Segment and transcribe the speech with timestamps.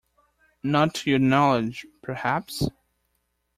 [0.63, 2.67] Not to your knowledge, perhaps?